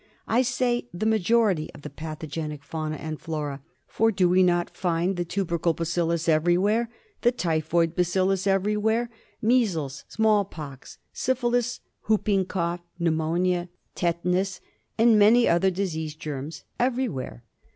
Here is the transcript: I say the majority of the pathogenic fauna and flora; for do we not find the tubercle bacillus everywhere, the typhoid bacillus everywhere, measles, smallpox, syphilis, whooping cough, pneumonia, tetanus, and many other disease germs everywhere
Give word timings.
I 0.27 0.41
say 0.41 0.87
the 0.91 1.05
majority 1.05 1.69
of 1.75 1.83
the 1.83 1.89
pathogenic 1.91 2.63
fauna 2.63 2.95
and 2.95 3.21
flora; 3.21 3.61
for 3.85 4.11
do 4.11 4.27
we 4.27 4.41
not 4.41 4.75
find 4.75 5.15
the 5.15 5.23
tubercle 5.23 5.73
bacillus 5.75 6.27
everywhere, 6.27 6.89
the 7.21 7.31
typhoid 7.31 7.93
bacillus 7.95 8.47
everywhere, 8.47 9.11
measles, 9.43 10.03
smallpox, 10.07 10.97
syphilis, 11.13 11.81
whooping 12.05 12.45
cough, 12.45 12.81
pneumonia, 12.97 13.69
tetanus, 13.93 14.59
and 14.97 15.19
many 15.19 15.47
other 15.47 15.69
disease 15.69 16.15
germs 16.15 16.63
everywhere 16.79 17.43